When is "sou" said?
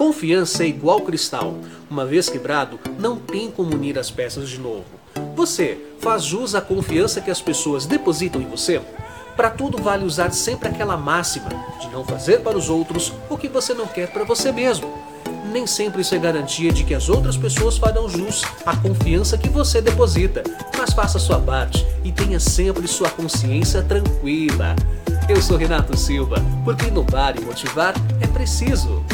25.42-25.58